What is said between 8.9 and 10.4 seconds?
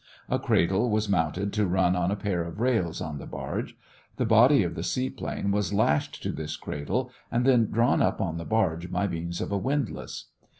by means of a windlass.